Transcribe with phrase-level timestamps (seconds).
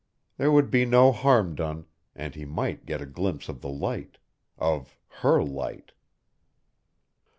[0.37, 4.17] There would be no harm done, and he might get a glimpse of the light,
[4.57, 5.91] of her light.